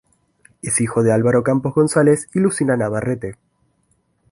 [0.63, 3.35] Es hijo de Álvaro Campos González y Lucina Navarrete.